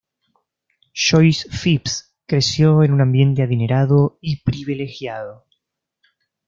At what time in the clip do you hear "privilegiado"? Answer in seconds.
4.41-5.45